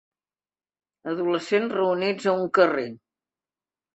[1.11, 2.87] Adolescents reunits a un carrer.